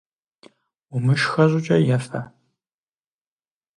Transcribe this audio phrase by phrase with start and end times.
[0.95, 2.21] Умышхэ щӏыкӏэ ефэ!